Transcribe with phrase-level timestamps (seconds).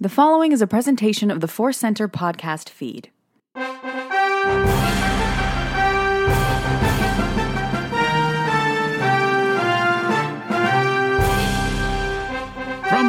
[0.00, 3.10] The following is a presentation of the Force Center podcast feed.
[3.52, 3.64] From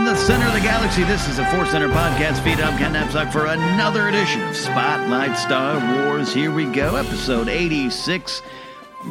[0.04, 2.60] the center of the galaxy, this is a Force Center podcast feed.
[2.60, 6.34] I'm Ken Napzok for another edition of Spotlight Star Wars.
[6.34, 8.42] Here we go, episode 86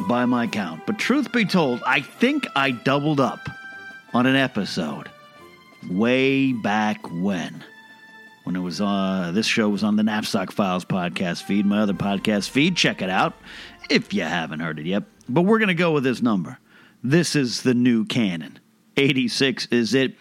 [0.05, 0.85] by my count.
[0.85, 3.47] But truth be told, I think I doubled up
[4.13, 5.09] on an episode
[5.87, 7.63] way back when.
[8.43, 11.93] When it was uh this show was on the Knapsack Files podcast feed, my other
[11.93, 12.75] podcast feed.
[12.75, 13.35] Check it out
[13.89, 15.03] if you haven't heard it yet.
[15.27, 16.57] But we're gonna go with this number.
[17.03, 18.59] This is the new canon.
[18.97, 20.15] 86 is it.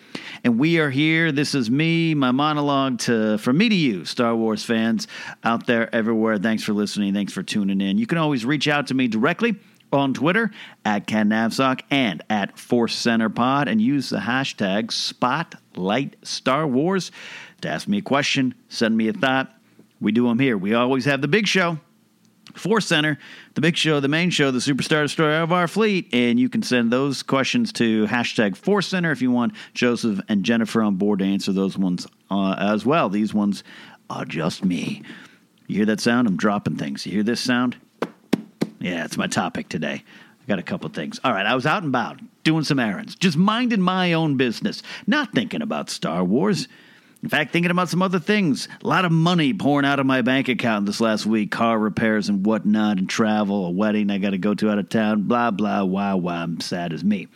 [0.44, 1.32] And we are here.
[1.32, 5.08] This is me, my monologue to from me to you, Star Wars fans
[5.42, 6.38] out there everywhere.
[6.38, 7.14] Thanks for listening.
[7.14, 7.98] Thanks for tuning in.
[7.98, 9.56] You can always reach out to me directly
[9.92, 10.50] on Twitter
[10.84, 17.10] at Ken Napzok and at Force Center Pod and use the hashtag Spotlight Star Wars
[17.60, 19.54] to ask me a question, send me a thought.
[20.00, 20.56] We do them here.
[20.56, 21.78] We always have the big show.
[22.54, 23.18] Force Center,
[23.54, 26.08] the big show, the main show, the superstar destroyer of our fleet.
[26.12, 30.44] And you can send those questions to hashtag Force Center if you want Joseph and
[30.44, 33.08] Jennifer on board to answer those ones uh, as well.
[33.08, 33.64] These ones
[34.08, 35.02] are just me.
[35.66, 36.26] You hear that sound?
[36.26, 37.04] I'm dropping things.
[37.04, 37.76] You hear this sound?
[38.80, 40.04] Yeah, it's my topic today.
[40.40, 41.20] I got a couple things.
[41.24, 44.82] All right, I was out and about doing some errands, just minding my own business,
[45.06, 46.68] not thinking about Star Wars.
[47.22, 48.68] In fact, thinking about some other things.
[48.82, 52.28] A lot of money pouring out of my bank account this last week car repairs
[52.28, 55.50] and whatnot, and travel, a wedding I got to go to out of town, blah,
[55.50, 56.44] blah, wow, wow.
[56.44, 57.26] I'm sad as me.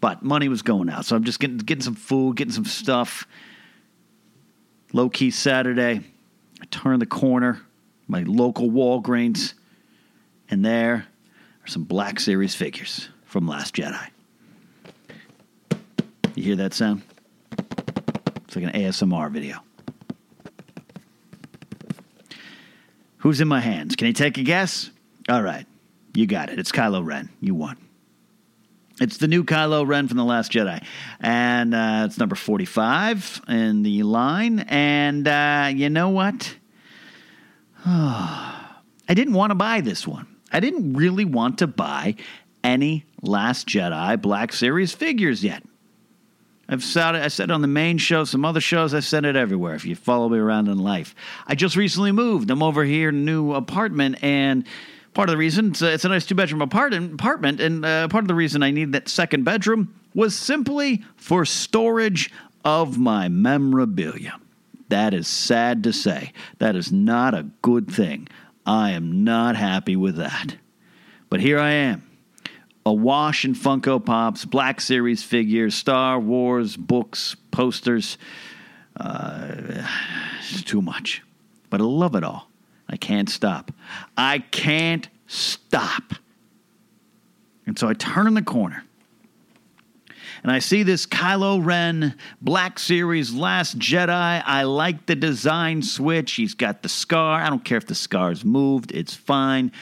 [0.00, 1.06] But money was going out.
[1.06, 3.26] So I'm just getting, getting some food, getting some stuff.
[4.92, 6.02] Low key Saturday.
[6.60, 7.62] I turn the corner,
[8.06, 9.54] my local Walgreens,
[10.52, 11.06] and there
[11.64, 14.06] are some Black Series figures from Last Jedi.
[16.34, 17.00] You hear that sound?
[17.56, 19.60] It's like an ASMR video.
[23.16, 23.96] Who's in my hands?
[23.96, 24.90] Can you take a guess?
[25.30, 25.64] All right.
[26.12, 26.58] You got it.
[26.58, 27.30] It's Kylo Ren.
[27.40, 27.78] You won.
[29.00, 30.84] It's the new Kylo Ren from The Last Jedi.
[31.18, 34.66] And uh, it's number 45 in the line.
[34.68, 36.56] And uh, you know what?
[37.86, 38.68] I
[39.08, 40.26] didn't want to buy this one.
[40.52, 42.16] I didn't really want to buy
[42.62, 45.62] any Last Jedi Black Series figures yet.
[46.68, 49.24] I've said it, I said it on the main show, some other shows, I've said
[49.24, 51.14] it everywhere if you follow me around in life.
[51.46, 52.50] I just recently moved.
[52.50, 54.64] I'm over here in a new apartment, and
[55.12, 58.24] part of the reason it's a, it's a nice two bedroom apartment, and uh, part
[58.24, 62.30] of the reason I need that second bedroom was simply for storage
[62.64, 64.38] of my memorabilia.
[64.88, 66.32] That is sad to say.
[66.58, 68.28] That is not a good thing.
[68.64, 70.56] I am not happy with that.
[71.28, 72.02] But here I am
[72.84, 78.18] awash in Funko Pops, Black Series figures, Star Wars books, posters.
[78.96, 79.54] Uh,
[80.40, 81.22] it's too much.
[81.70, 82.48] But I love it all.
[82.88, 83.72] I can't stop.
[84.16, 86.14] I can't stop.
[87.66, 88.84] And so I turn in the corner.
[90.42, 94.42] And I see this Kylo Ren Black Series Last Jedi.
[94.44, 96.32] I like the design switch.
[96.32, 97.40] He's got the scar.
[97.40, 99.72] I don't care if the scar's moved, it's fine.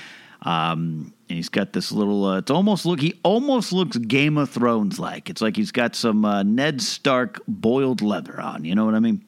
[0.43, 2.25] Um, and he's got this little.
[2.25, 3.01] Uh, it's almost look.
[3.01, 5.31] He almost looks Game of Thrones like.
[5.31, 8.65] It's like he's got some uh, Ned Stark boiled leather on.
[8.65, 9.25] You know what I mean?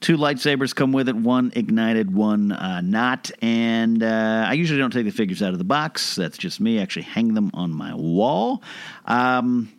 [0.00, 1.16] Two lightsabers come with it.
[1.16, 3.30] One ignited, one uh, not.
[3.42, 6.16] And uh, I usually don't take the figures out of the box.
[6.16, 6.78] That's just me.
[6.78, 8.62] I actually hang them on my wall.
[9.04, 9.72] Um,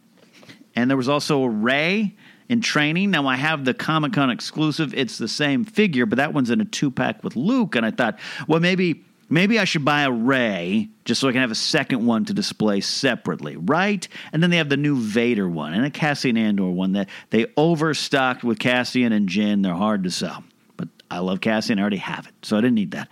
[0.75, 2.15] and there was also a Rey
[2.49, 3.11] in training.
[3.11, 4.93] Now I have the Comic Con exclusive.
[4.93, 7.75] It's the same figure, but that one's in a two pack with Luke.
[7.75, 11.41] And I thought, well, maybe maybe I should buy a Rey just so I can
[11.41, 14.07] have a second one to display separately, right?
[14.31, 17.47] And then they have the new Vader one and a Cassian Andor one that they
[17.57, 19.63] overstocked with Cassian and Jyn.
[19.63, 20.43] They're hard to sell,
[20.77, 21.79] but I love Cassian.
[21.79, 23.09] I already have it, so I didn't need that.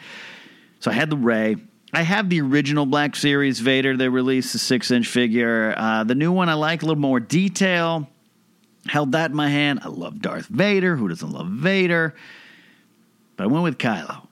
[0.79, 1.55] So I had the Rey.
[1.95, 3.95] I have the original Black Series Vader.
[3.95, 5.75] They released the six inch figure.
[5.77, 8.09] Uh, the new one I like a little more detail.
[8.87, 9.81] Held that in my hand.
[9.83, 10.95] I love Darth Vader.
[10.95, 12.15] Who doesn't love Vader?
[13.37, 14.27] But I went with Kylo.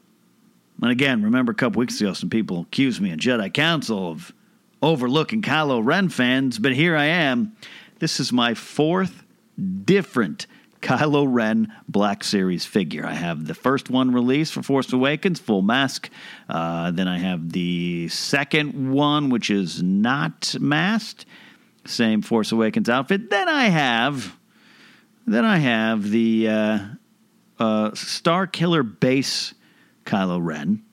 [0.81, 4.33] And again, remember a couple weeks ago, some people accused me in Jedi Council of
[4.81, 7.55] overlooking Kylo Ren fans, but here I am.
[7.99, 9.23] This is my fourth
[9.85, 10.47] different
[10.81, 13.05] Kylo Ren Black Series figure.
[13.05, 16.09] I have the first one released for Force Awakens, full mask.
[16.49, 21.25] Uh, then I have the second one, which is not masked,
[21.85, 23.29] same Force Awakens outfit.
[23.29, 24.35] Then I have,
[25.27, 26.79] then I have the uh,
[27.59, 29.53] uh, Starkiller base
[30.05, 30.83] Kylo Ren.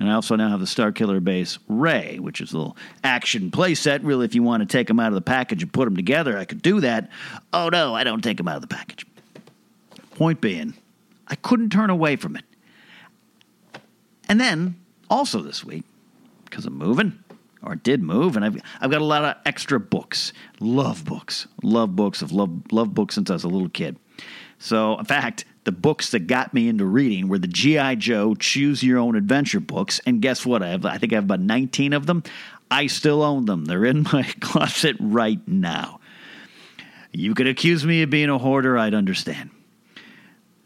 [0.00, 4.00] And I also now have the Starkiller base Rey, which is a little action playset.
[4.02, 6.38] Really, if you want to take them out of the package and put them together,
[6.38, 7.10] I could do that.
[7.52, 9.04] Oh no, I don't take them out of the package.
[10.22, 10.74] Point being,
[11.26, 12.44] I couldn't turn away from it.
[14.28, 14.76] And then,
[15.10, 15.82] also this week,
[16.44, 17.18] because I'm moving,
[17.60, 20.32] or did move, and I've I've got a lot of extra books.
[20.60, 21.48] Love books.
[21.64, 22.22] Love books.
[22.22, 23.96] I've loved, loved books since I was a little kid.
[24.60, 27.96] So, in fact, the books that got me into reading were the G.I.
[27.96, 30.00] Joe Choose Your Own Adventure books.
[30.06, 30.62] And guess what?
[30.62, 32.22] I, have, I think I have about 19 of them.
[32.70, 33.64] I still own them.
[33.64, 35.98] They're in my closet right now.
[37.10, 39.50] You could accuse me of being a hoarder, I'd understand.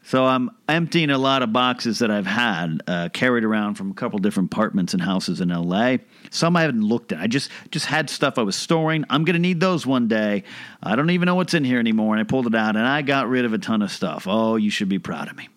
[0.07, 3.95] So I'm emptying a lot of boxes that I've had uh, carried around from a
[3.95, 5.97] couple different apartments and houses in LA.
[6.31, 7.19] Some I haven't looked at.
[7.19, 9.05] I just just had stuff I was storing.
[9.11, 10.45] I'm to need those one day.
[10.81, 12.15] I don't even know what's in here anymore.
[12.15, 14.29] And I pulled it out and I got rid of a ton of stuff.
[14.29, 15.49] Oh, you should be proud of me.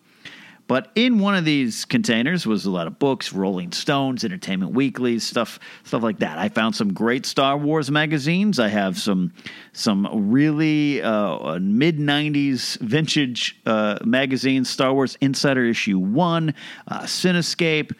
[0.70, 5.18] But in one of these containers was a lot of books, Rolling Stones, Entertainment Weekly,
[5.18, 6.38] stuff, stuff like that.
[6.38, 8.60] I found some great Star Wars magazines.
[8.60, 9.32] I have some,
[9.72, 16.54] some really uh, mid '90s vintage uh, magazines, Star Wars Insider Issue One,
[16.86, 17.90] uh, Cinescape,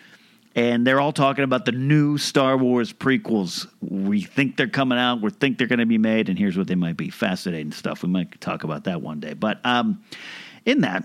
[0.55, 3.67] and they're all talking about the new Star Wars prequels.
[3.81, 5.23] We think they're coming out.
[5.23, 7.11] We think they're going to be made, and here's what they might be.
[7.11, 8.05] Fascinating stuff.
[8.05, 9.35] We might talk about that one day.
[9.35, 10.05] But um,
[10.65, 11.03] in that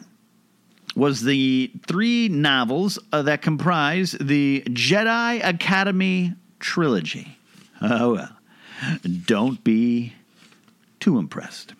[0.96, 7.38] was the three novels uh, that comprise the Jedi Academy trilogy.
[7.82, 8.30] Oh, well.
[9.26, 10.14] Don't be
[11.00, 11.74] too impressed.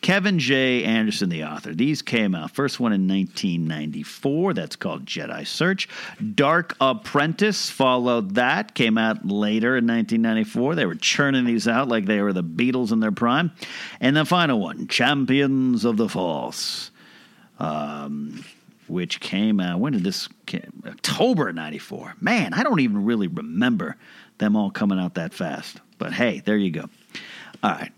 [0.00, 0.82] Kevin J.
[0.82, 1.72] Anderson, the author.
[1.72, 2.50] These came out.
[2.50, 4.52] First one in 1994.
[4.52, 5.88] That's called Jedi Search.
[6.34, 8.74] Dark Apprentice followed that.
[8.74, 10.74] Came out later in 1994.
[10.74, 13.52] They were churning these out like they were the Beatles in their prime.
[14.00, 16.90] And the final one, Champions of the Force.
[17.60, 18.44] Um,
[18.92, 22.14] which came out, when did this, came, October 94.
[22.20, 23.96] Man, I don't even really remember
[24.38, 25.80] them all coming out that fast.
[25.98, 26.88] But hey, there you go.
[27.62, 27.92] All right.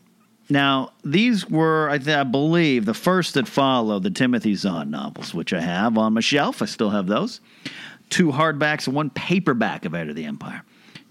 [0.50, 5.32] Now, these were, I, th- I believe, the first that followed the Timothy Zahn novels,
[5.34, 6.60] which I have on my shelf.
[6.60, 7.40] I still have those.
[8.10, 10.62] two hardbacks and one paperback of Heir to the Empire.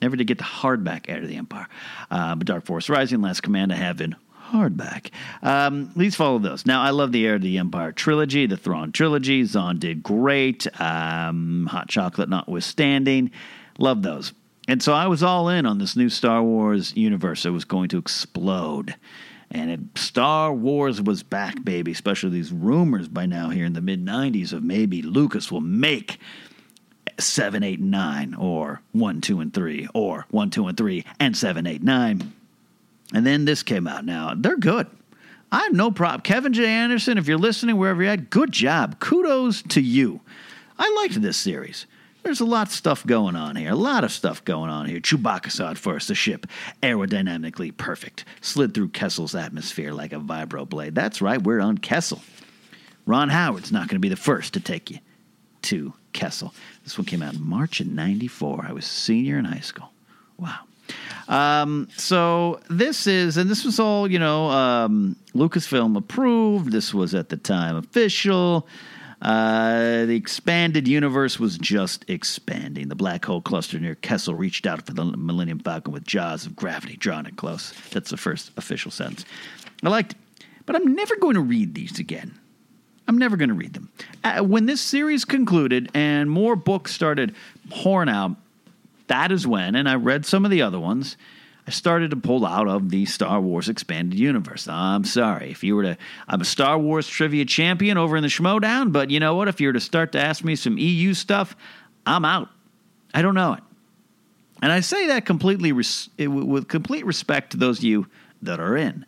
[0.02, 1.68] Never did get the hardback Heir to the Empire.
[2.12, 4.16] Uh, but Dark Force Rising, Last Command, I have in
[4.54, 5.10] hardback.
[5.42, 6.66] Um, please follow those.
[6.66, 9.44] Now, I love the Heir to the Empire trilogy, the Thrawn trilogy.
[9.46, 10.68] Zahn did great.
[10.80, 13.32] Um, Hot Chocolate notwithstanding.
[13.80, 14.34] Love those.
[14.68, 17.46] And so I was all in on this new Star Wars universe.
[17.46, 18.96] It was going to explode.
[19.52, 23.82] And it, Star Wars was back, baby, especially these rumors by now here in the
[23.82, 26.18] mid 90s of maybe Lucas will make
[27.20, 31.68] 7, 8, 9, or 1, 2, and 3, or 1, 2, and 3, and 7,
[31.68, 32.34] 8, 9.
[33.14, 34.34] And then this came out now.
[34.36, 34.88] They're good.
[35.52, 36.22] I have no problem.
[36.22, 36.66] Kevin J.
[36.66, 39.00] Anderson, if you're listening, wherever you're at, good job.
[39.00, 40.20] Kudos to you.
[40.80, 41.86] I liked this series.
[42.24, 43.72] There's a lot of stuff going on here.
[43.72, 45.00] A lot of stuff going on here.
[45.00, 46.08] Chewbacca saw it first.
[46.08, 46.48] The ship,
[46.82, 50.96] aerodynamically perfect, slid through Kessel's atmosphere like a vibro blade.
[50.96, 52.22] That's right, we're on Kessel.
[53.06, 55.00] Ron Howard's not going to be the first to take you
[55.64, 56.54] to Kessel.
[56.84, 58.66] This one came out in March of 94.
[58.68, 59.92] I was senior in high school.
[60.38, 60.62] Wow.
[61.28, 66.72] Um, so this is, and this was all, you know, um, Lucasfilm approved.
[66.72, 68.68] This was at the time official.
[69.22, 72.90] Uh, the expanded universe was just expanding.
[72.90, 76.58] The black hole cluster near Kessel reached out for the Millennium Falcon with jaws of
[76.58, 77.74] gravity drawing it close.
[77.92, 79.24] That's the first official sentence.
[79.82, 80.18] I liked it,
[80.66, 82.38] but I'm never going to read these again.
[83.08, 83.90] I'm never going to read them.
[84.26, 87.34] Uh, when this series concluded and more books started
[87.70, 88.36] pouring out,
[89.14, 91.18] that is when, and I read some of the other ones,
[91.68, 94.68] I started to pull out of the Star Wars expanded universe.
[94.68, 95.52] I'm sorry.
[95.52, 99.12] If you were to, I'm a Star Wars trivia champion over in the Schmoedown, but
[99.12, 99.48] you know what?
[99.48, 101.56] If you were to start to ask me some EU stuff,
[102.08, 102.50] I'm out.
[103.14, 103.62] I don't know it.
[104.64, 108.08] And I say that completely res- with complete respect to those of you
[108.42, 109.06] that are in.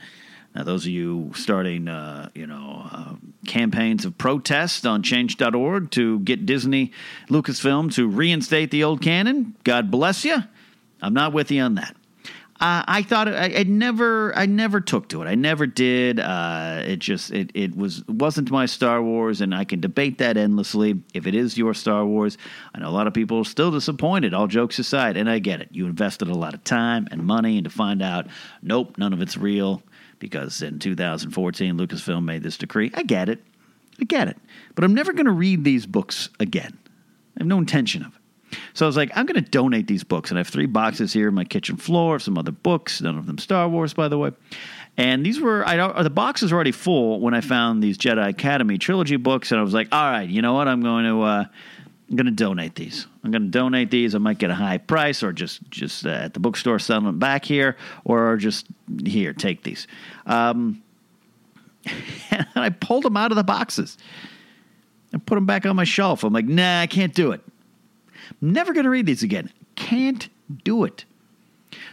[0.56, 6.20] Now, those of you starting, uh, you know, uh, campaigns of protest on Change.org to
[6.20, 6.94] get Disney,
[7.30, 10.38] Lucasfilm to reinstate the old canon, God bless you.
[11.02, 11.96] I'm not with you on that.
[12.58, 15.26] Uh, I thought I, never, I never took to it.
[15.26, 16.22] I never did.
[16.22, 20.38] Uh, it just, it, it was wasn't my Star Wars, and I can debate that
[20.38, 21.02] endlessly.
[21.14, 22.38] If it is your Star Wars,
[22.74, 24.34] I know a lot of people are still disappointed.
[24.34, 25.68] All jokes aside, and I get it.
[25.72, 28.28] You invested a lot of time and money, and to find out,
[28.62, 29.84] nope, none of it's real,
[30.26, 32.92] because in 2014 Lucasfilm made this decree.
[32.94, 33.44] I get it,
[34.00, 34.38] I get it,
[34.74, 36.78] but I'm never going to read these books again.
[37.38, 38.22] I have no intention of it.
[38.74, 40.30] So I was like, I'm going to donate these books.
[40.32, 43.18] And I have three boxes here on my kitchen floor of some other books, none
[43.18, 44.32] of them Star Wars, by the way.
[44.98, 48.78] And these were, I, the boxes were already full when I found these Jedi Academy
[48.78, 49.52] trilogy books.
[49.52, 50.68] And I was like, all right, you know what?
[50.68, 51.46] I'm going to, uh,
[52.10, 53.08] I'm going to donate these.
[53.24, 54.14] I'm going to donate these.
[54.14, 57.20] I might get a high price, or just just uh, at the bookstore selling them
[57.20, 58.68] back here, or just
[59.06, 59.88] here take these.
[60.26, 60.84] Um,
[62.32, 63.98] and I pulled them out of the boxes
[65.12, 66.24] and put them back on my shelf.
[66.24, 67.42] I'm like, nah, I can't do it.
[68.42, 69.52] I'm Never going to read these again.
[69.76, 70.30] Can't
[70.64, 71.06] do it.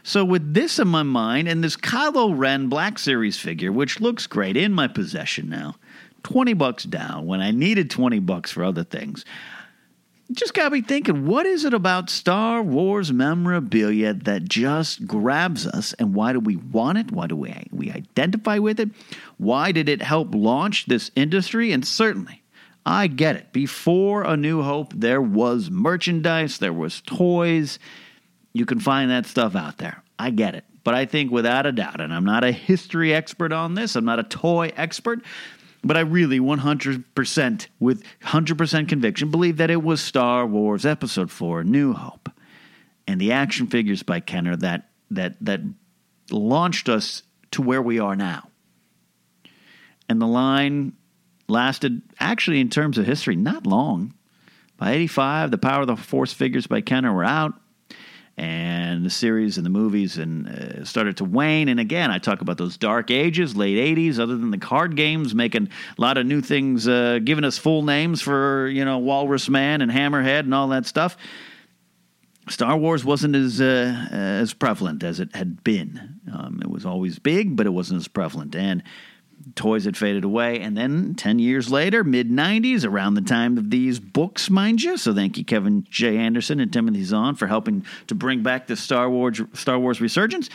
[0.02, 4.26] So, with this in my mind and this Kylo Ren Black Series figure, which looks
[4.26, 5.76] great in my possession now,
[6.25, 9.25] 20 bucks down when I needed 20 bucks for other things,
[10.33, 15.93] just got me thinking what is it about Star Wars memorabilia that just grabs us
[15.95, 17.12] and why do we want it?
[17.12, 18.91] Why do we, we identify with it?
[19.39, 21.73] Why did it help launch this industry?
[21.73, 22.43] And certainly,
[22.85, 23.53] I get it.
[23.53, 27.79] Before A New Hope, there was merchandise, there was toys.
[28.53, 30.03] You can find that stuff out there.
[30.19, 30.65] I get it.
[30.85, 34.05] But I think without a doubt, and I'm not a history expert on this, I'm
[34.05, 35.21] not a toy expert,
[35.85, 41.65] but I really 100% with 100% conviction believe that it was Star Wars Episode 4
[41.65, 42.31] New Hope
[43.07, 45.61] and the action figures by Kenner that that that
[46.31, 48.49] launched us to where we are now.
[50.09, 50.95] And the line
[51.49, 54.15] lasted, actually, in terms of history, not long.
[54.77, 57.55] By 85, the Power of the Force figures by Kenner were out,
[58.43, 61.69] and the series and the movies and uh, started to wane.
[61.69, 65.33] And again, I talk about those dark ages, late 80s, other than the card games,
[65.33, 69.49] making a lot of new things, uh, giving us full names for, you know, Walrus
[69.49, 71.17] Man and Hammerhead and all that stuff.
[72.49, 76.21] Star Wars wasn't as uh, as prevalent as it had been.
[76.33, 78.57] Um, it was always big, but it wasn't as prevalent.
[78.57, 78.83] And
[79.55, 80.61] toys had faded away.
[80.61, 84.97] And then 10 years later, mid 90s, around the time of these books, mind you.
[84.97, 86.17] So thank you, Kevin J.
[86.17, 90.51] Anderson and Timothy Zahn, for helping to bring back the Star Wars, Star Wars resurgence.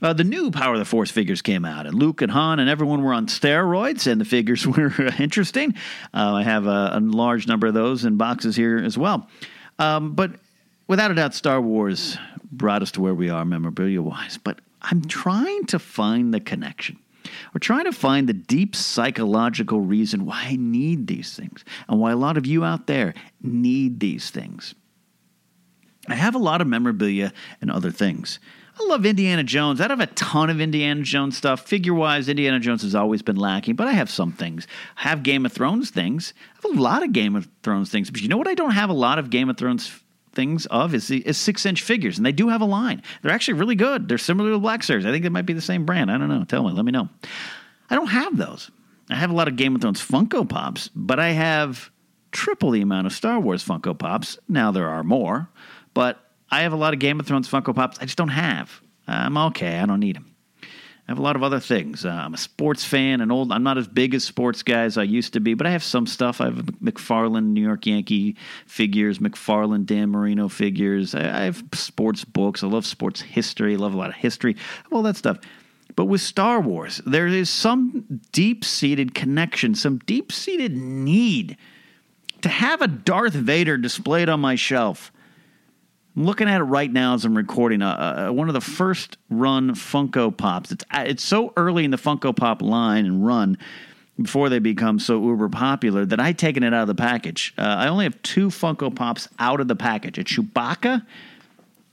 [0.00, 2.70] Uh, the new Power of the Force figures came out, and Luke and Han and
[2.70, 5.74] everyone were on steroids, and the figures were interesting.
[6.14, 9.28] Uh, I have a, a, large number of those in boxes here as well.
[9.80, 10.32] Um, but
[10.86, 12.16] without a doubt, Star Wars
[12.50, 14.38] brought us to where we are memorabilia wise.
[14.38, 16.98] But I'm trying to find the connection
[17.54, 22.12] We're trying to find the deep psychological reason why I need these things and why
[22.12, 24.74] a lot of you out there need these things.
[26.08, 28.38] I have a lot of memorabilia and other things.
[28.80, 29.80] I love Indiana Jones.
[29.80, 31.66] I have a ton of Indiana Jones stuff.
[31.66, 34.68] Figure wise, Indiana Jones has always been lacking, but I have some things.
[34.96, 36.32] I have Game of Thrones things.
[36.54, 38.10] I have a lot of Game of Thrones things.
[38.10, 39.90] But you know what I don't have a lot of Game of Thrones
[40.38, 43.02] things of is, is six inch figures, and they do have a line.
[43.22, 44.08] They're actually really good.
[44.08, 45.04] They're similar to Black Series.
[45.04, 46.12] I think they might be the same brand.
[46.12, 46.44] I don't know.
[46.44, 46.72] Tell me.
[46.72, 47.08] Let me know.
[47.90, 48.70] I don't have those.
[49.10, 51.90] I have a lot of Game of Thrones Funko Pops, but I have
[52.30, 54.38] triple the amount of Star Wars Funko Pops.
[54.48, 55.48] Now there are more,
[55.92, 58.80] but I have a lot of Game of Thrones Funko Pops I just don't have.
[59.08, 59.80] I'm okay.
[59.80, 60.36] I don't need them.
[61.08, 62.04] I have a lot of other things.
[62.04, 63.50] Uh, I'm a sports fan and old.
[63.50, 65.82] I'm not as big as sports guy as I used to be, but I have
[65.82, 66.38] some stuff.
[66.38, 68.36] I have McFarlane New York Yankee
[68.66, 71.14] figures, McFarlane Dan Marino figures.
[71.14, 72.62] I, I have sports books.
[72.62, 73.72] I love sports history.
[73.72, 74.54] I love a lot of history.
[74.92, 75.38] all that stuff.
[75.96, 81.56] But with Star Wars, there is some deep seated connection, some deep seated need
[82.42, 85.10] to have a Darth Vader displayed on my shelf
[86.18, 87.80] I'm looking at it right now as I'm recording.
[87.80, 90.72] Uh, uh, one of the first run Funko Pops.
[90.72, 93.56] It's uh, it's so early in the Funko Pop line and run
[94.20, 97.54] before they become so uber popular that I taken it out of the package.
[97.56, 101.06] Uh, I only have two Funko Pops out of the package: a Chewbacca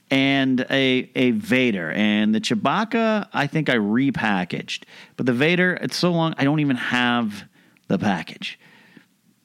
[0.09, 1.91] and a a Vader.
[1.91, 4.85] And the Chewbacca, I think I repackaged,
[5.17, 7.43] but the Vader, it's so long I don't even have
[7.89, 8.57] the package.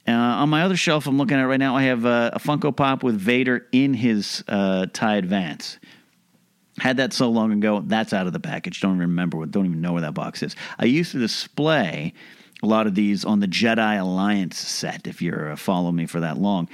[0.09, 1.77] Uh, on my other shelf, I'm looking at right now.
[1.77, 5.79] I have a, a Funko Pop with Vader in his uh, tie advance.
[6.79, 7.83] Had that so long ago.
[7.85, 8.81] That's out of the package.
[8.81, 9.45] Don't remember.
[9.47, 10.57] Don't even know where that box is.
[10.79, 12.15] I used to display
[12.63, 15.07] a lot of these on the Jedi Alliance set.
[15.07, 16.69] If you're uh, following me for that long,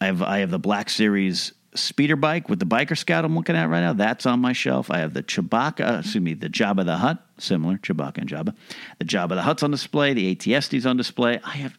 [0.00, 3.56] I have I have the Black Series speeder bike with the biker scout I'm looking
[3.56, 3.92] at right now.
[3.92, 4.90] That's on my shelf.
[4.90, 8.54] I have the Chewbacca, excuse me, the Jabba the Hutt, similar Chewbacca and Jabba.
[8.98, 10.14] The Jabba the Hutt's on display.
[10.14, 11.40] The ATST's on display.
[11.44, 11.78] I have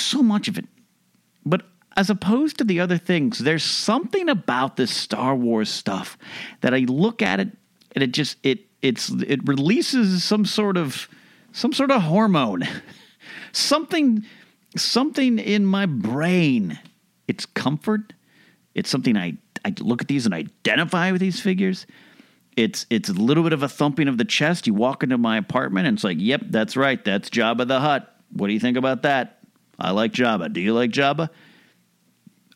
[0.00, 0.66] so much of it.
[1.44, 1.62] But
[1.96, 6.18] as opposed to the other things, there's something about this Star Wars stuff
[6.60, 7.48] that I look at it
[7.94, 11.08] and it just it it's it releases some sort of
[11.52, 12.64] some sort of hormone.
[13.52, 14.24] something
[14.76, 16.78] something in my brain.
[17.28, 18.12] It's comfort.
[18.74, 21.86] It's something I I look at these and identify with these figures.
[22.56, 24.66] It's it's a little bit of a thumping of the chest.
[24.66, 27.02] You walk into my apartment and it's like, "Yep, that's right.
[27.04, 28.14] That's Jabba the Hutt.
[28.32, 29.33] What do you think about that?"
[29.78, 30.52] I like Jabba.
[30.52, 31.30] Do you like Jabba?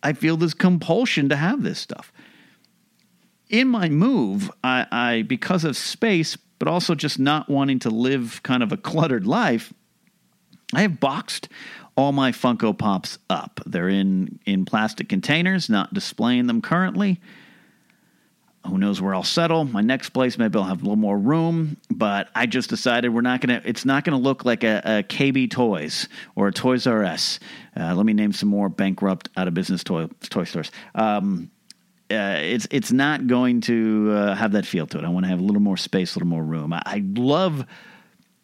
[0.03, 2.13] I feel this compulsion to have this stuff.
[3.49, 8.43] In my move, I, I because of space, but also just not wanting to live
[8.43, 9.73] kind of a cluttered life,
[10.75, 11.49] I have boxed
[11.97, 13.61] all my Funko Pops up.
[13.67, 17.21] They're in in plastic containers, not displaying them currently.
[18.69, 19.65] Who knows where I'll settle?
[19.65, 23.23] My next place, maybe I'll have a little more room, but I just decided we're
[23.23, 23.63] not gonna.
[23.65, 27.41] It's not gonna look like a, a KB Toys or a Toys R Us.
[27.77, 30.71] Uh, let me name some more bankrupt, out of business toy toy stores.
[30.95, 31.51] Um,
[32.11, 35.05] uh, it's it's not going to uh, have that feel to it.
[35.05, 36.73] I want to have a little more space, a little more room.
[36.73, 37.65] I, I love.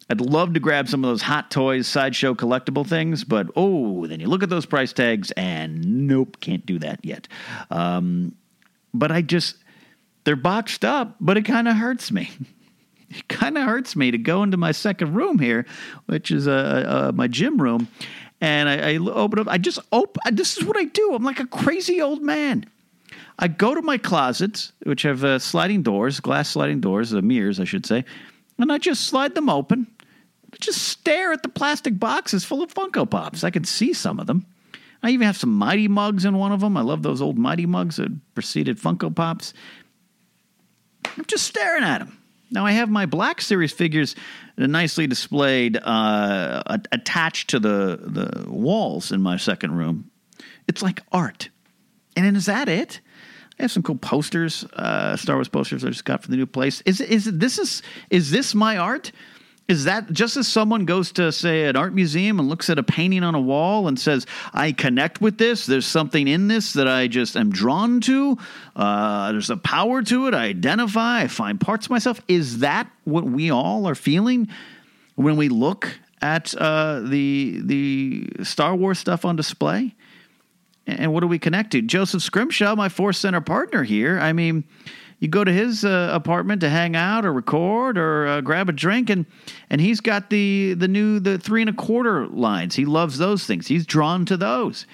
[0.07, 4.19] I'd love to grab some of those hot toys, sideshow collectible things, but oh, then
[4.19, 7.27] you look at those price tags and nope, can't do that yet.
[7.71, 8.35] Um,
[8.93, 9.55] but I just
[10.25, 12.29] they're boxed up, but it kind of hurts me.
[13.07, 15.67] It kind of hurts me to go into my second room here,
[16.07, 17.87] which is uh, uh, my gym room,
[18.41, 19.47] and I, I open up.
[19.47, 20.35] I just open.
[20.35, 21.13] This is what I do.
[21.13, 22.65] I'm like a crazy old man.
[23.37, 27.59] I go to my closets, which have uh, sliding doors, glass sliding doors, uh, mirrors,
[27.59, 28.03] I should say,
[28.57, 29.87] and I just slide them open.
[30.59, 33.43] Just stare at the plastic boxes full of Funko Pops.
[33.43, 34.45] I can see some of them.
[35.03, 36.75] I even have some Mighty Muggs in one of them.
[36.75, 39.53] I love those old Mighty Muggs that preceded Funko Pops.
[41.17, 42.17] I'm just staring at them.
[42.51, 44.15] Now I have my Black Series figures
[44.57, 50.11] nicely displayed, uh, attached to the the walls in my second room.
[50.67, 51.49] It's like art.
[52.15, 53.01] And then is that it?
[53.59, 56.45] I have some cool posters, uh, Star Wars posters I just got for the new
[56.45, 56.81] place.
[56.81, 59.11] Is is this is is this my art?
[59.67, 62.83] Is that just as someone goes to, say, an art museum and looks at a
[62.83, 66.87] painting on a wall and says, I connect with this, there's something in this that
[66.87, 68.37] I just am drawn to,
[68.75, 72.21] uh, there's a power to it, I identify, I find parts of myself?
[72.27, 74.49] Is that what we all are feeling
[75.15, 79.95] when we look at uh, the, the Star Wars stuff on display?
[80.85, 81.81] And what do we connect to?
[81.81, 84.63] Joseph Scrimshaw, my Force Center partner here, I mean,
[85.19, 88.71] you go to his uh, apartment to hang out or record or uh, grab a
[88.71, 89.25] drink, and
[89.69, 92.75] and he's got the the new the three and a quarter lines.
[92.75, 93.67] He loves those things.
[93.67, 94.85] He's drawn to those.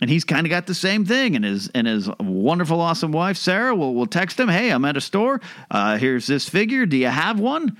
[0.00, 3.36] And he's kind of got the same thing, and his and his wonderful, awesome wife
[3.36, 5.40] Sarah will will text him, "Hey, I'm at a store.
[5.70, 6.84] Uh, here's this figure.
[6.84, 7.76] Do you have one?"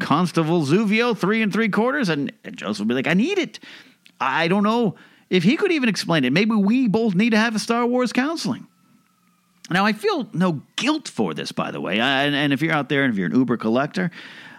[0.00, 2.08] Constable Zuvio, three and three quarters.
[2.08, 3.60] And Joseph will be like, I need it.
[4.20, 4.96] I don't know
[5.30, 6.32] if he could even explain it.
[6.32, 8.66] Maybe we both need to have a Star Wars counseling.
[9.70, 12.00] Now, I feel no guilt for this, by the way.
[12.00, 14.10] I, and, and if you're out there and if you're an Uber collector,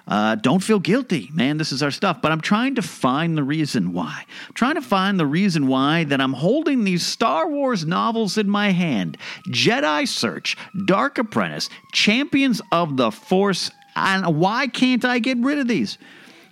[0.08, 1.58] uh, don't feel guilty, man.
[1.58, 2.22] This is our stuff.
[2.22, 4.26] But I'm trying to find the reason why.
[4.48, 8.50] I'm trying to find the reason why that I'm holding these Star Wars novels in
[8.50, 13.72] my hand Jedi Search, Dark Apprentice, Champions of the Force.
[13.96, 15.98] And why can't I get rid of these?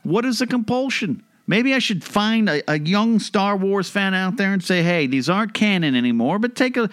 [0.03, 1.23] What is the compulsion?
[1.47, 5.07] Maybe I should find a, a young Star Wars fan out there and say, hey,
[5.07, 6.89] these aren't canon anymore, but take a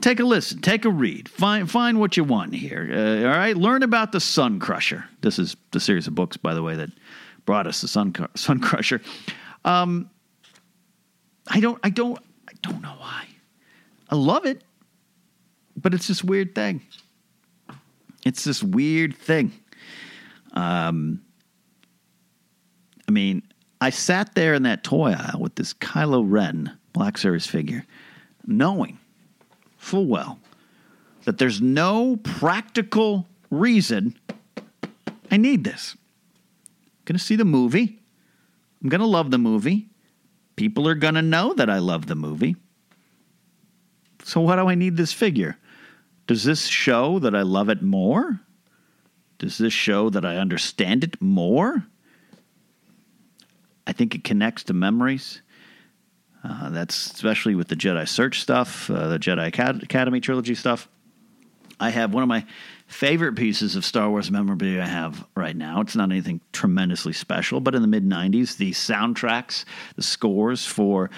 [0.00, 2.88] Take a listen, take a read, find find what you want here.
[2.92, 5.06] Uh, all right, learn about the Sun Crusher.
[5.22, 6.90] This is the series of books, by the way, that
[7.46, 9.00] brought us the Sun Sun Crusher.
[9.64, 10.10] Um,
[11.48, 13.24] I don't, I don't, I don't know why.
[14.10, 14.62] I love it,
[15.76, 16.82] but it's this weird thing.
[18.26, 19.52] It's this weird thing.
[20.52, 21.22] Um,
[23.08, 23.42] I mean,
[23.80, 27.84] I sat there in that toy aisle with this Kylo Ren Black Series figure,
[28.46, 28.98] knowing
[29.86, 30.38] full well
[31.24, 34.18] that there's no practical reason
[35.30, 35.96] I need this.
[35.96, 38.00] I'm going to see the movie.
[38.82, 39.88] I'm going to love the movie.
[40.56, 42.56] People are going to know that I love the movie.
[44.24, 45.56] So, why do I need this figure?
[46.26, 48.40] Does this show that I love it more?
[49.38, 51.84] Does this show that I understand it more?
[53.86, 55.42] I think it connects to memories.
[56.48, 59.46] Uh, that's especially with the Jedi Search stuff, uh, the Jedi
[59.82, 60.88] Academy trilogy stuff.
[61.80, 62.46] I have one of my
[62.86, 65.80] favorite pieces of Star Wars memorabilia I have right now.
[65.80, 69.64] It's not anything tremendously special, but in the mid 90s, the soundtracks,
[69.96, 71.10] the scores for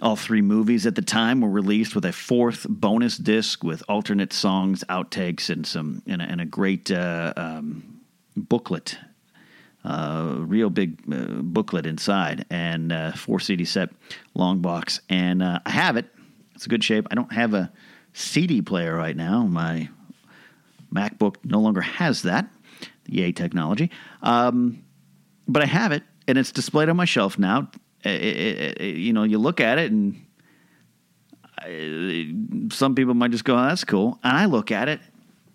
[0.00, 4.32] all three movies at the time were released with a fourth bonus disc with alternate
[4.32, 8.00] songs, outtakes, and some and a, and a great uh, um,
[8.36, 8.98] booklet
[9.86, 13.90] uh, real big uh, booklet inside and uh, four CD set
[14.34, 15.00] long box.
[15.08, 16.06] And uh, I have it.
[16.54, 17.06] It's a good shape.
[17.10, 17.72] I don't have a
[18.12, 19.42] CD player right now.
[19.44, 19.88] My
[20.92, 22.48] MacBook no longer has that,
[23.06, 23.90] Yay technology.
[24.22, 24.82] Um,
[25.46, 27.70] but I have it, and it's displayed on my shelf now.
[28.02, 30.20] It, it, it, you know, you look at it, and
[31.58, 32.34] I,
[32.74, 35.00] some people might just go, oh, "That's cool," and I look at it,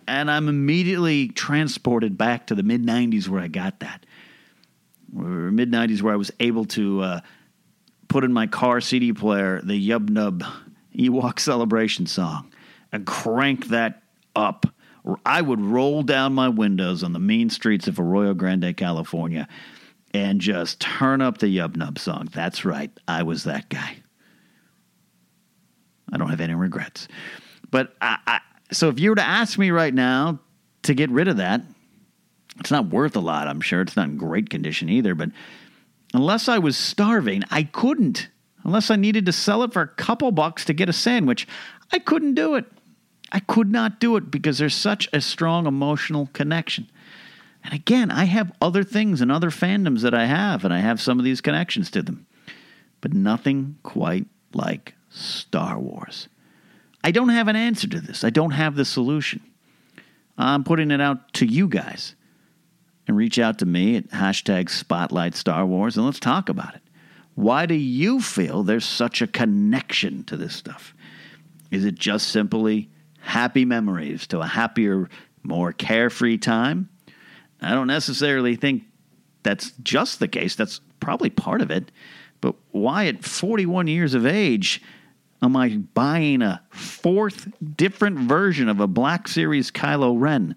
[0.08, 4.06] and I'm immediately transported back to the mid '90s where I got that
[5.12, 7.20] mid 90s where I was able to uh,
[8.08, 10.44] put in my car CD player the Yub Nub
[10.96, 12.52] Ewok Celebration song
[12.92, 14.04] and crank that
[14.36, 14.66] up.
[15.26, 19.48] I would roll down my windows on the mean streets of Arroyo Grande, California,
[20.14, 22.30] and just turn up the Yub Nub song.
[22.32, 23.98] That's right, I was that guy.
[26.12, 27.08] I don't have any regrets.
[27.72, 28.40] But I, I,
[28.72, 30.40] so if you were to ask me right now
[30.84, 31.62] to get rid of that,
[32.62, 33.82] it's not worth a lot, I'm sure.
[33.82, 35.32] It's not in great condition either, but
[36.14, 38.30] unless I was starving, I couldn't.
[38.64, 41.48] Unless I needed to sell it for a couple bucks to get a sandwich,
[41.92, 42.66] I couldn't do it.
[43.32, 46.88] I could not do it because there's such a strong emotional connection.
[47.64, 51.02] And again, I have other things and other fandoms that I have, and I have
[51.02, 52.28] some of these connections to them.
[53.02, 56.28] But nothing quite like Star Wars.
[57.04, 58.24] I don't have an answer to this.
[58.24, 59.42] I don't have the solution.
[60.38, 62.14] I'm putting it out to you guys
[63.12, 66.82] and reach out to me at hashtag Spotlight Star Wars and let's talk about it.
[67.36, 70.96] Why do you feel there's such a connection to this stuff?
[71.72, 75.10] Is it just simply happy memories to a happier,
[75.44, 76.88] more carefree time?
[77.62, 78.84] I don't necessarily think
[79.44, 80.56] that's just the case.
[80.56, 81.92] That's probably part of it.
[82.40, 84.82] But why, at 41 years of age,
[85.42, 90.56] am I buying a fourth different version of a Black Series Kylo Ren?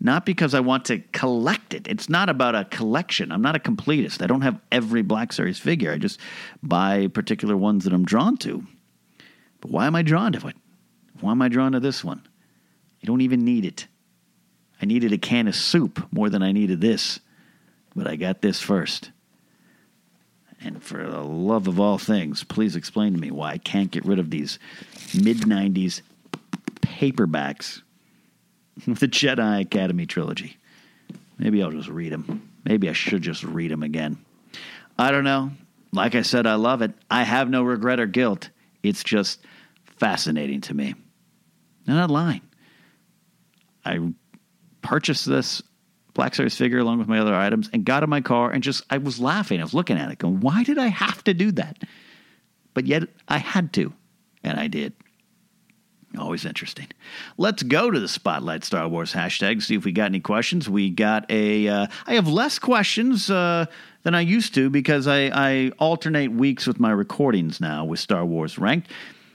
[0.00, 1.88] Not because I want to collect it.
[1.88, 3.32] It's not about a collection.
[3.32, 4.22] I'm not a completist.
[4.22, 5.92] I don't have every Black Series figure.
[5.92, 6.20] I just
[6.62, 8.64] buy particular ones that I'm drawn to.
[9.60, 10.56] But why am I drawn to it?
[11.20, 12.26] Why am I drawn to this one?
[13.02, 13.88] I don't even need it.
[14.80, 17.18] I needed a can of soup more than I needed this,
[17.96, 19.10] but I got this first.
[20.60, 24.04] And for the love of all things, please explain to me why I can't get
[24.04, 24.58] rid of these
[25.14, 26.02] mid 90s
[26.80, 27.82] paperbacks
[28.86, 30.56] the Jedi Academy trilogy.
[31.38, 32.48] Maybe I'll just read them.
[32.64, 34.18] Maybe I should just read them again.
[34.98, 35.52] I don't know.
[35.92, 36.92] Like I said, I love it.
[37.10, 38.50] I have no regret or guilt.
[38.82, 39.40] It's just
[39.84, 40.94] fascinating to me.
[41.86, 42.42] I'm not lying.
[43.84, 44.12] I
[44.82, 45.62] purchased this
[46.14, 48.84] Black Series figure along with my other items and got in my car and just,
[48.90, 49.60] I was laughing.
[49.60, 51.78] I was looking at it going, why did I have to do that?
[52.74, 53.92] But yet I had to,
[54.44, 54.92] and I did.
[56.18, 56.88] Always interesting.
[57.36, 60.68] Let's go to the Spotlight Star Wars hashtag, see if we got any questions.
[60.68, 61.68] We got a.
[61.68, 63.66] Uh, I have less questions uh,
[64.02, 68.24] than I used to because I, I alternate weeks with my recordings now with Star
[68.24, 68.90] Wars Ranked.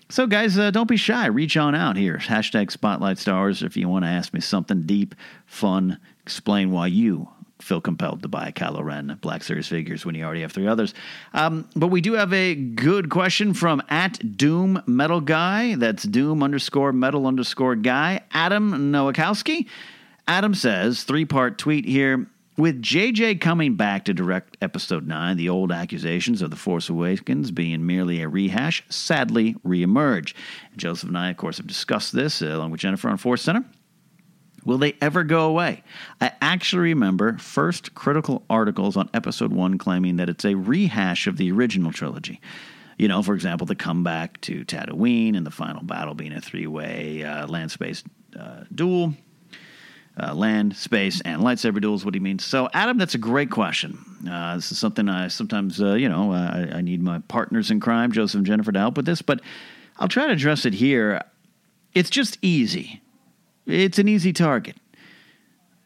[0.10, 1.26] So, guys, uh, don't be shy.
[1.28, 2.18] Reach on out here.
[2.18, 5.16] Hashtag Spotlight Stars if you want to ask me something deep,
[5.46, 7.30] fun, explain why you
[7.62, 10.94] feel compelled to buy Kylo Ren Black Series figures when you already have three others.
[11.34, 15.76] Um, but we do have a good question from at Doom Metal Guy.
[15.76, 18.22] That's Doom underscore Metal underscore Guy.
[18.32, 19.68] Adam Nowakowski.
[20.28, 22.28] Adam says, three part tweet here.
[22.56, 27.50] With JJ coming back to direct episode 9, the old accusations of The Force Awakens
[27.50, 30.36] being merely a rehash sadly reemerge.
[30.78, 33.66] Joseph and I, of course, have discussed this uh, along with Jennifer on Force Center.
[34.66, 35.84] Will they ever go away?
[36.22, 41.38] I actually remember first critical articles on episode 1 claiming that it's a rehash of
[41.38, 42.40] the original trilogy.
[42.98, 46.68] You know, for example, the comeback to Tatooine and the final battle being a three
[46.68, 48.04] way uh, land space
[48.40, 49.14] uh, duel
[50.22, 52.06] uh, land, space, and lightsaber duels.
[52.06, 52.40] What do you mean?
[52.40, 53.98] So, Adam, that's a great question.
[54.30, 57.80] Uh, this is something I sometimes, uh, you know, I, I, need my partners in
[57.80, 59.42] crime, Joseph and Jennifer, to help with this, but
[59.98, 61.22] I'll try to address it here.
[61.94, 63.02] It's just easy.
[63.66, 64.76] It's an easy target.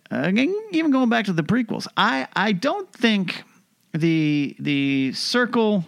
[0.09, 3.43] Again, even going back to the prequels, I, I don't think
[3.93, 5.85] the the circle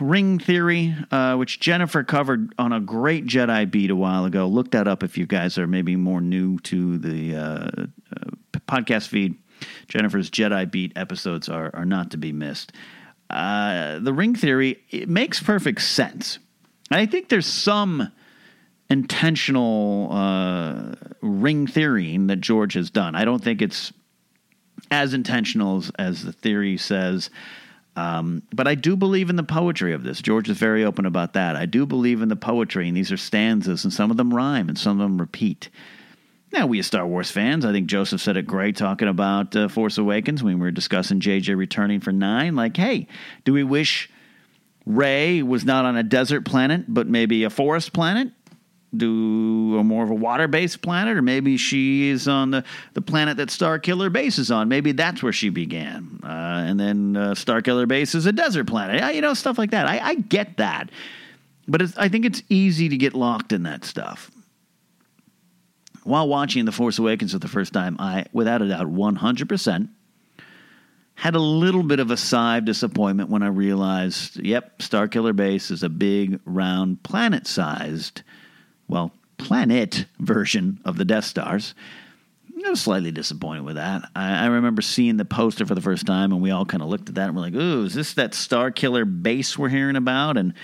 [0.00, 4.46] ring theory, uh, which Jennifer covered on a great Jedi beat a while ago.
[4.46, 8.30] Look that up if you guys are maybe more new to the uh, uh,
[8.66, 9.36] podcast feed.
[9.88, 12.72] Jennifer's Jedi beat episodes are, are not to be missed.
[13.30, 16.38] Uh, the ring theory it makes perfect sense.
[16.90, 18.10] I think there's some
[18.90, 23.14] intentional uh, ring theorying that George has done.
[23.14, 23.92] I don't think it's
[24.90, 27.30] as intentional as, as the theory says.
[27.96, 30.22] Um, but I do believe in the poetry of this.
[30.22, 31.56] George is very open about that.
[31.56, 34.68] I do believe in the poetry, and these are stanzas, and some of them rhyme,
[34.68, 35.68] and some of them repeat.
[36.52, 39.68] Now, we as Star Wars fans, I think Joseph said it great talking about uh,
[39.68, 42.54] Force Awakens when we were discussing JJ returning for nine.
[42.54, 43.08] Like, hey,
[43.44, 44.08] do we wish
[44.86, 48.30] Rey was not on a desert planet, but maybe a forest planet?
[48.96, 53.02] Do a more of a water based planet, or maybe she is on the, the
[53.02, 54.68] planet that Starkiller Base is on.
[54.68, 56.20] Maybe that's where she began.
[56.22, 59.14] Uh, and then uh, Starkiller Base is a desert planet.
[59.14, 59.86] You know, stuff like that.
[59.86, 60.90] I, I get that.
[61.66, 64.30] But I think it's easy to get locked in that stuff.
[66.04, 69.88] While watching The Force Awakens for the first time, I, without a doubt, 100%
[71.14, 75.70] had a little bit of a sigh of disappointment when I realized, yep, Starkiller Base
[75.70, 78.22] is a big, round, planet sized
[78.88, 81.74] well, planet version of the Death Stars.
[82.66, 84.02] I was slightly disappointed with that.
[84.16, 86.88] I, I, remember seeing the poster for the first time, and we all kind of
[86.88, 90.36] looked at that and we're like, "Ooh, is this that Starkiller base we're hearing about?"
[90.36, 90.54] And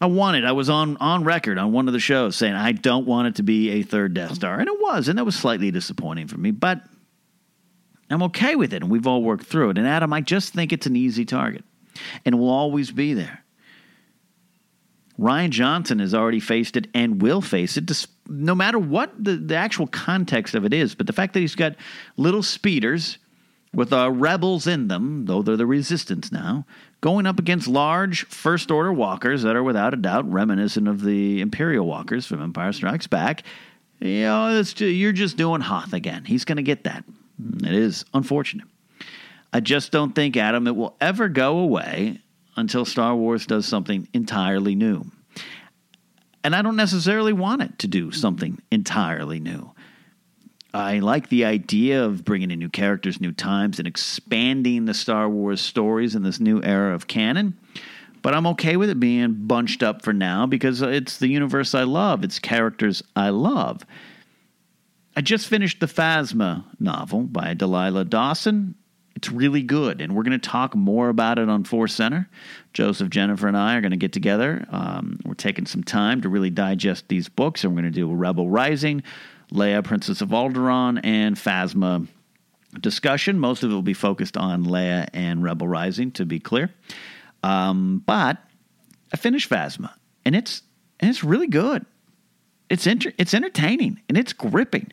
[0.00, 0.44] I wanted.
[0.44, 3.34] I was on on record on one of the shows saying I don't want it
[3.36, 6.38] to be a third Death Star, and it was, and that was slightly disappointing for
[6.38, 6.52] me.
[6.52, 6.82] But
[8.08, 9.78] I'm okay with it, and we've all worked through it.
[9.78, 11.64] And Adam, I just think it's an easy target,
[12.24, 13.44] and will always be there.
[15.18, 17.90] Rian Johnson has already faced it and will face it,
[18.28, 20.94] no matter what the, the actual context of it is.
[20.94, 21.74] But the fact that he's got
[22.16, 23.18] little speeders
[23.74, 26.64] with uh, rebels in them, though they're the resistance now,
[27.00, 31.40] going up against large first order walkers that are without a doubt reminiscent of the
[31.40, 33.42] Imperial walkers from Empire Strikes Back.
[34.00, 36.24] You know, just, you're just doing Hoth again.
[36.24, 37.04] He's going to get that.
[37.64, 38.66] It is unfortunate.
[39.52, 42.20] I just don't think, Adam, it will ever go away
[42.58, 45.04] until Star Wars does something entirely new.
[46.42, 49.72] And I don't necessarily want it to do something entirely new.
[50.74, 55.28] I like the idea of bringing in new characters, new times, and expanding the Star
[55.28, 57.56] Wars stories in this new era of canon.
[58.22, 61.84] But I'm okay with it being bunched up for now because it's the universe I
[61.84, 63.86] love, it's characters I love.
[65.16, 68.74] I just finished the Phasma novel by Delilah Dawson.
[69.18, 72.28] It's really good, and we're going to talk more about it on Force Center.
[72.72, 74.64] Joseph, Jennifer, and I are going to get together.
[74.70, 78.14] Um, we're taking some time to really digest these books, and we're going to do
[78.14, 79.02] Rebel Rising,
[79.50, 82.06] Leia, Princess of Alderaan, and Phasma
[82.80, 83.40] discussion.
[83.40, 86.72] Most of it will be focused on Leia and Rebel Rising, to be clear.
[87.42, 88.38] Um, but
[89.12, 89.92] I finished Phasma,
[90.24, 90.62] and it's
[91.00, 91.84] and it's really good.
[92.70, 94.92] It's inter- it's entertaining and it's gripping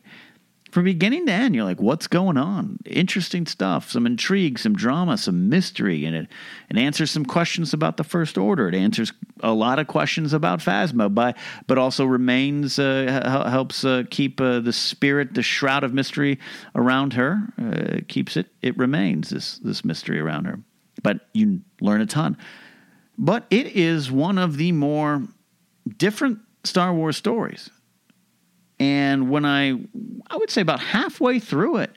[0.76, 2.78] from beginning to end, you're like, what's going on?
[2.84, 6.28] Interesting stuff, some intrigue, some drama, some mystery, and it,
[6.68, 8.68] it answers some questions about the First Order.
[8.68, 9.10] It answers
[9.40, 11.32] a lot of questions about Phasma, by,
[11.66, 16.38] but also remains, uh, helps uh, keep uh, the spirit, the shroud of mystery
[16.74, 20.60] around her, uh, keeps it, it remains, this, this mystery around her.
[21.02, 22.36] But you learn a ton.
[23.16, 25.22] But it is one of the more
[25.96, 27.70] different Star Wars stories.
[28.78, 29.70] And when I,
[30.28, 31.90] I would say about halfway through it,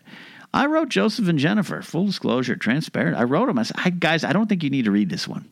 [0.54, 3.18] I wrote Joseph and Jennifer, full disclosure, transparent.
[3.18, 3.60] I wrote them.
[3.60, 5.50] I said, guys, I don't think you need to read this one.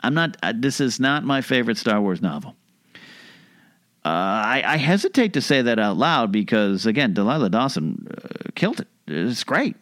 [0.00, 2.54] I'm not, uh, this is not my favorite Star Wars novel.
[4.04, 8.80] Uh, I, I, hesitate to say that out loud because, again, Delilah Dawson uh, killed
[8.80, 8.88] it.
[9.06, 9.76] It's great.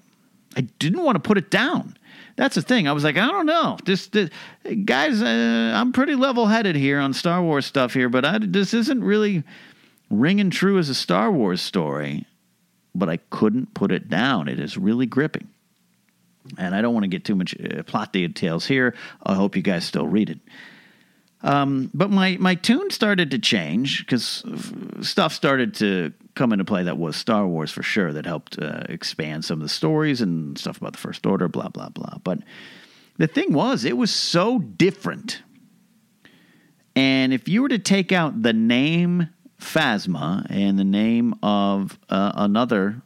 [0.57, 1.97] I didn't want to put it down.
[2.37, 2.87] That's the thing.
[2.87, 3.79] I was like, I don't know.
[3.85, 4.29] This, this
[4.85, 8.75] guys, uh, I'm pretty level headed here on Star Wars stuff here, but I, this
[8.75, 9.43] isn't really
[10.11, 12.27] ringing true as a Star Wars story.
[12.95, 14.49] But I couldn't put it down.
[14.49, 15.49] It is really gripping.
[16.59, 18.95] And I don't want to get too much uh, plot details here.
[19.23, 20.39] I hope you guys still read it.
[21.43, 24.45] Um, but my, my tune started to change because
[25.01, 28.83] stuff started to come into play that was Star Wars for sure, that helped uh,
[28.89, 32.19] expand some of the stories and stuff about the First Order, blah, blah, blah.
[32.23, 32.41] But
[33.17, 35.43] the thing was, it was so different.
[36.95, 39.29] And if you were to take out the name
[39.61, 43.03] Phasma and the name of uh, another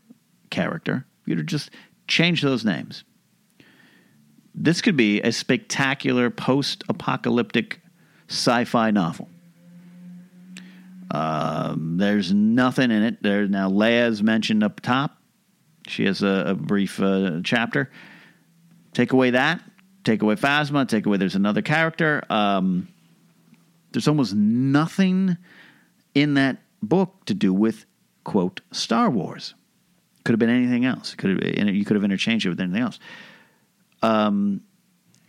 [0.51, 1.71] character, you would just
[2.09, 3.05] change those names.
[4.55, 7.81] This could be a spectacular post apocalyptic
[8.29, 9.29] sci fi novel.
[11.11, 13.23] Um, there's nothing in it.
[13.23, 15.19] There's now Leia's mentioned up top.
[15.87, 17.91] She has a, a brief uh, chapter.
[18.93, 19.61] Take away that.
[20.05, 20.89] Take away Phasma.
[20.89, 22.23] Take away there's another character.
[22.31, 22.89] Um,
[23.93, 25.37] there's almost nothing
[26.15, 27.87] in that book to do with
[28.25, 29.55] quote Star Wars.
[30.25, 31.15] Could have been anything else.
[31.15, 32.99] Could have you could have interchanged it with anything else.
[34.03, 34.63] Um,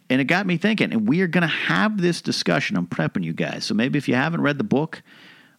[0.10, 0.94] and it got me thinking.
[0.94, 2.78] And we are going to have this discussion.
[2.78, 3.66] I'm prepping you guys.
[3.66, 5.02] So maybe if you haven't read the book,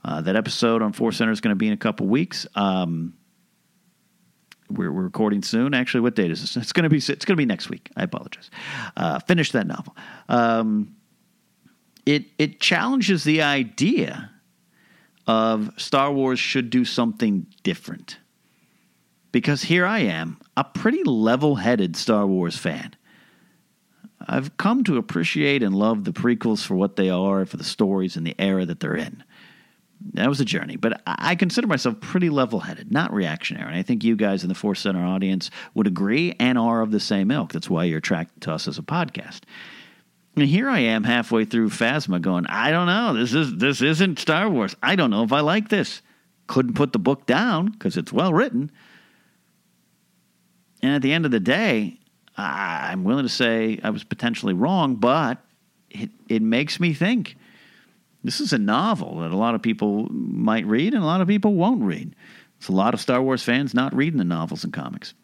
[0.04, 2.46] uh, that episode on Force Center is going to be in a couple weeks.
[2.54, 3.14] Um,
[4.70, 5.74] we're, we're, recording soon.
[5.74, 6.56] Actually, what date is this?
[6.56, 7.90] It's going to be it's going to be next week.
[7.96, 8.50] I apologize.
[8.96, 9.96] Uh, finish that novel.
[10.28, 10.96] Um,
[12.04, 14.30] it it challenges the idea
[15.26, 18.18] of Star Wars should do something different.
[19.32, 22.94] Because here I am, a pretty level headed Star Wars fan.
[24.26, 28.16] I've come to appreciate and love the prequels for what they are, for the stories
[28.16, 29.22] and the era that they're in.
[30.14, 33.68] That was a journey, but I consider myself pretty level headed, not reactionary.
[33.68, 36.90] And I think you guys in the Force Center audience would agree and are of
[36.90, 37.52] the same ilk.
[37.52, 39.40] That's why you're attracted to us as a podcast.
[40.36, 43.14] And here I am halfway through Phasma going, I don't know.
[43.14, 44.76] This is this isn't Star Wars.
[44.82, 46.02] I don't know if I like this.
[46.46, 48.70] Couldn't put the book down because it's well written.
[50.82, 51.98] And at the end of the day,
[52.36, 55.38] I'm willing to say I was potentially wrong, but
[55.90, 57.36] it, it makes me think.
[58.22, 61.28] This is a novel that a lot of people might read and a lot of
[61.28, 62.14] people won't read.
[62.58, 65.14] It's a lot of Star Wars fans not reading the novels and comics.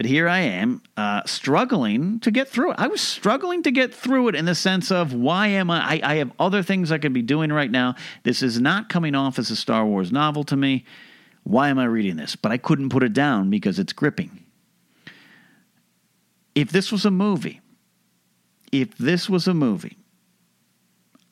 [0.00, 2.76] But here I am, uh, struggling to get through it.
[2.78, 5.96] I was struggling to get through it in the sense of why am I?
[5.96, 6.00] I?
[6.02, 7.96] I have other things I could be doing right now.
[8.22, 10.86] This is not coming off as a Star Wars novel to me.
[11.42, 12.34] Why am I reading this?
[12.34, 14.42] But I couldn't put it down because it's gripping.
[16.54, 17.60] If this was a movie,
[18.72, 19.98] if this was a movie,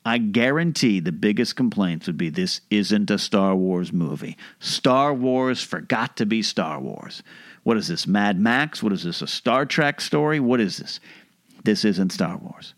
[0.05, 4.37] I guarantee the biggest complaints would be this isn't a Star Wars movie.
[4.59, 7.23] Star Wars forgot to be Star Wars.
[7.63, 8.83] What is this, Mad Max?
[8.83, 10.41] What is this, a Star Trek story?
[10.41, 11.01] What is this?
[11.65, 12.75] This isn't Star Wars.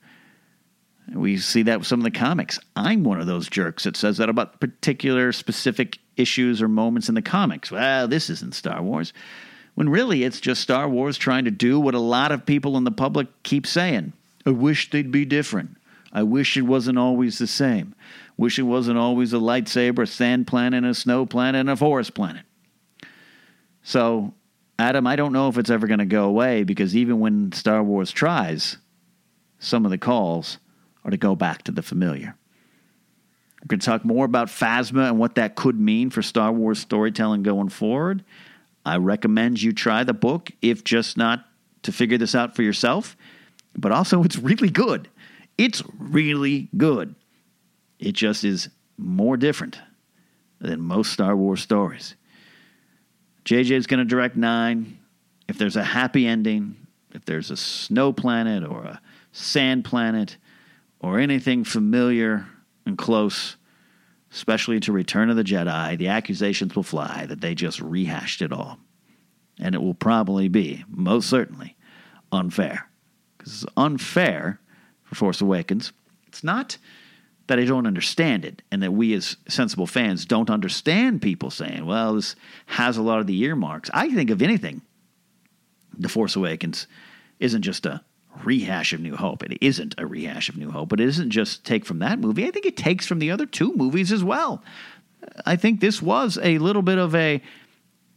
[1.12, 2.58] We see that with some of the comics.
[2.76, 7.14] I'm one of those jerks that says that about particular specific issues or moments in
[7.14, 7.70] the comics.
[7.70, 9.12] Well, this isn't Star Wars.
[9.74, 12.84] When really it's just Star Wars trying to do what a lot of people in
[12.84, 14.12] the public keep saying.
[14.46, 15.76] I wish they'd be different.
[16.12, 17.94] I wish it wasn't always the same.
[18.36, 22.14] Wish it wasn't always a lightsaber, a sand planet, a snow planet, and a forest
[22.14, 22.44] planet.
[23.82, 24.34] So
[24.80, 27.82] Adam, I don't know if it's ever going to go away because even when Star
[27.82, 28.78] Wars tries,
[29.58, 30.58] some of the calls
[31.04, 32.34] are to go back to the familiar.
[33.60, 36.78] We're going to talk more about Phasma and what that could mean for Star Wars
[36.78, 38.24] storytelling going forward.
[38.86, 41.44] I recommend you try the book, if just not
[41.82, 43.18] to figure this out for yourself,
[43.76, 45.08] but also it's really good.
[45.58, 47.14] It's really good.
[47.98, 49.78] It just is more different
[50.58, 52.14] than most Star Wars stories.
[53.44, 54.98] JJ is going to direct nine.
[55.48, 56.76] If there's a happy ending,
[57.12, 59.00] if there's a snow planet or a
[59.32, 60.36] sand planet
[61.00, 62.46] or anything familiar
[62.86, 63.56] and close,
[64.32, 68.52] especially to Return of the Jedi, the accusations will fly that they just rehashed it
[68.52, 68.78] all.
[69.58, 71.76] And it will probably be, most certainly,
[72.32, 72.88] unfair.
[73.36, 74.60] Because it's unfair
[75.02, 75.92] for Force Awakens.
[76.28, 76.78] It's not
[77.50, 81.84] that I don't understand it, and that we as sensible fans don't understand people saying,
[81.84, 82.36] well, this
[82.66, 83.90] has a lot of the earmarks.
[83.92, 84.82] I think, of anything,
[85.98, 86.86] The Force Awakens
[87.40, 88.02] isn't just a
[88.44, 89.42] rehash of New Hope.
[89.42, 92.46] It isn't a rehash of New Hope, but it isn't just take from that movie.
[92.46, 94.62] I think it takes from the other two movies as well.
[95.44, 97.42] I think this was a little bit of a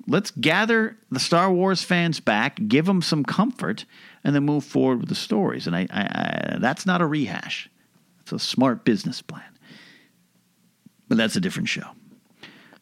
[0.06, 3.86] let's gather the Star Wars fans back, give them some comfort,
[4.24, 5.66] and then move forward with the stories.
[5.66, 7.68] And I, I, I that's not a rehash.
[8.34, 9.44] A smart business plan.
[11.08, 11.88] But that's a different show.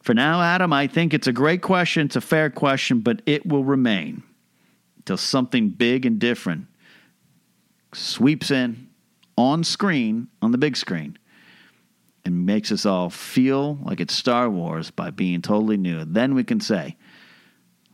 [0.02, 2.06] For now, Adam, I think it's a great question.
[2.06, 4.22] It's a fair question, but it will remain
[4.98, 6.66] until something big and different
[7.94, 8.88] sweeps in
[9.36, 11.18] on screen, on the big screen,
[12.24, 16.04] and makes us all feel like it's Star Wars by being totally new.
[16.04, 16.96] Then we can say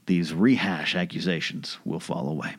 [0.07, 2.55] these rehash accusations will fall away.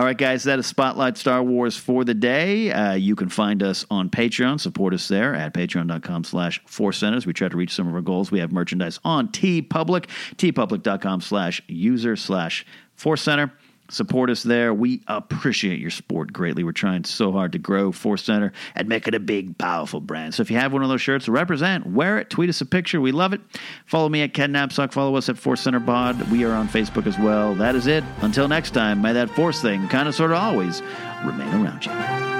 [0.00, 2.72] All right, guys, that is Spotlight Star Wars for the day.
[2.72, 4.58] Uh, you can find us on Patreon.
[4.58, 7.26] Support us there at patreon.com slash Force Centers.
[7.26, 8.30] We try to reach some of our goals.
[8.30, 13.52] We have merchandise on TeePublic, teepublic.com slash user slash Force Center.
[13.90, 14.72] Support us there.
[14.72, 16.64] We appreciate your support greatly.
[16.64, 20.34] We're trying so hard to grow Force Center and make it a big, powerful brand.
[20.34, 23.00] So if you have one of those shirts, represent, wear it, tweet us a picture.
[23.00, 23.40] We love it.
[23.86, 24.92] Follow me at Ken Napzok.
[24.92, 26.30] Follow us at Force Center Pod.
[26.30, 27.54] We are on Facebook as well.
[27.54, 28.04] That is it.
[28.22, 30.82] Until next time, may that Force thing kind of, sort of, always
[31.24, 32.39] remain around you.